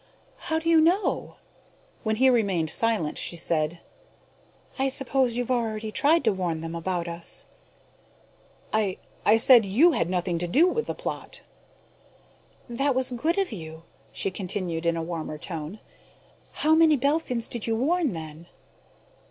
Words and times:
"How 0.37 0.57
do 0.57 0.67
you 0.67 0.81
know?" 0.81 1.35
When 2.01 2.15
he 2.15 2.27
remained 2.27 2.71
silent, 2.71 3.19
she 3.19 3.35
said, 3.35 3.81
"I 4.79 4.87
suppose 4.87 5.37
you've 5.37 5.51
already 5.51 5.91
tried 5.91 6.23
to 6.23 6.33
warn 6.33 6.61
them 6.61 6.73
about 6.73 7.07
us." 7.07 7.45
"I 8.73 8.97
I 9.27 9.37
said 9.37 9.63
you 9.63 9.91
had 9.91 10.09
nothing 10.09 10.39
to 10.39 10.47
do 10.47 10.67
with 10.67 10.87
the 10.87 10.95
plot." 10.95 11.41
"That 12.67 12.95
was 12.95 13.11
good 13.11 13.37
of 13.37 13.51
you." 13.51 13.83
She 14.11 14.31
continued 14.31 14.87
in 14.87 14.97
a 14.97 15.03
warmer 15.03 15.37
tone: 15.37 15.79
"How 16.51 16.73
many 16.73 16.97
Belphins 16.97 17.47
did 17.47 17.67
you 17.67 17.75
warn, 17.75 18.13
then?" 18.13 18.47